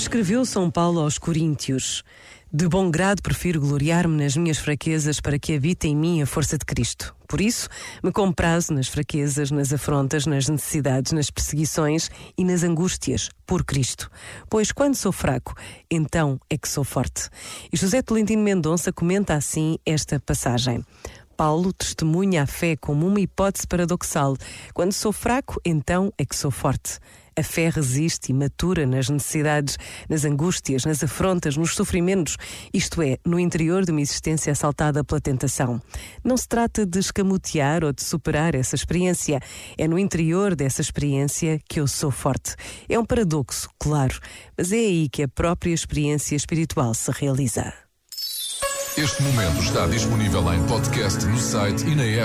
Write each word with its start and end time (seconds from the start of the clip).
Escreveu 0.00 0.46
São 0.46 0.70
Paulo 0.70 0.98
aos 1.00 1.18
Coríntios: 1.18 2.02
De 2.50 2.66
bom 2.66 2.90
grado 2.90 3.20
prefiro 3.20 3.60
gloriar-me 3.60 4.24
nas 4.24 4.34
minhas 4.34 4.56
fraquezas 4.56 5.20
para 5.20 5.38
que 5.38 5.54
habite 5.54 5.88
em 5.88 5.94
mim 5.94 6.22
a 6.22 6.26
força 6.26 6.56
de 6.56 6.64
Cristo. 6.64 7.14
Por 7.28 7.38
isso, 7.38 7.68
me 8.02 8.10
comprazo 8.10 8.72
nas 8.72 8.88
fraquezas, 8.88 9.50
nas 9.50 9.74
afrontas, 9.74 10.24
nas 10.24 10.48
necessidades, 10.48 11.12
nas 11.12 11.30
perseguições 11.30 12.10
e 12.36 12.42
nas 12.44 12.62
angústias, 12.62 13.28
por 13.46 13.62
Cristo. 13.62 14.10
Pois 14.48 14.72
quando 14.72 14.94
sou 14.94 15.12
fraco, 15.12 15.54
então 15.90 16.40
é 16.48 16.56
que 16.56 16.66
sou 16.66 16.82
forte. 16.82 17.28
E 17.70 17.76
José 17.76 18.00
Tolentino 18.00 18.42
Mendonça 18.42 18.90
comenta 18.90 19.34
assim 19.34 19.76
esta 19.84 20.18
passagem. 20.18 20.82
Paulo 21.36 21.74
testemunha 21.74 22.44
a 22.44 22.46
fé 22.46 22.74
como 22.74 23.06
uma 23.06 23.20
hipótese 23.20 23.66
paradoxal. 23.66 24.34
Quando 24.72 24.92
sou 24.94 25.12
fraco, 25.12 25.60
então 25.62 26.10
é 26.16 26.24
que 26.24 26.34
sou 26.34 26.50
forte. 26.50 26.98
A 27.40 27.42
fé 27.42 27.70
resiste 27.70 28.32
e 28.32 28.34
matura 28.34 28.84
nas 28.84 29.08
necessidades, 29.08 29.78
nas 30.10 30.26
angústias, 30.26 30.84
nas 30.84 31.02
afrontas, 31.02 31.56
nos 31.56 31.74
sofrimentos, 31.74 32.36
isto 32.70 33.00
é, 33.00 33.16
no 33.24 33.40
interior 33.40 33.82
de 33.82 33.92
uma 33.92 34.02
existência 34.02 34.52
assaltada 34.52 35.02
pela 35.02 35.22
tentação. 35.22 35.80
Não 36.22 36.36
se 36.36 36.46
trata 36.46 36.84
de 36.84 36.98
escamotear 36.98 37.82
ou 37.82 37.94
de 37.94 38.04
superar 38.04 38.54
essa 38.54 38.74
experiência, 38.74 39.40
é 39.78 39.88
no 39.88 39.98
interior 39.98 40.54
dessa 40.54 40.82
experiência 40.82 41.58
que 41.66 41.80
eu 41.80 41.86
sou 41.86 42.10
forte. 42.10 42.54
É 42.86 42.98
um 42.98 43.06
paradoxo, 43.06 43.70
claro, 43.78 44.20
mas 44.54 44.70
é 44.70 44.76
aí 44.76 45.08
que 45.08 45.22
a 45.22 45.28
própria 45.28 45.72
experiência 45.72 46.36
espiritual 46.36 46.92
se 46.92 47.10
realiza. 47.10 47.72
Este 48.98 49.22
momento 49.22 49.62
está 49.62 49.86
disponível 49.86 50.52
em 50.52 50.62
podcast 50.66 51.24
no 51.24 51.38
site 51.38 51.86
e 51.86 51.94
na 51.94 52.04
app. 52.04 52.18